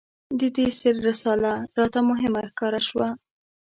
د 0.39 0.41
دې 0.55 0.67
سیر 0.79 0.95
رساله 1.09 1.51
راته 1.77 1.99
مهمه 2.09 2.41
ښکاره 2.51 2.81
شوه. 2.89 3.07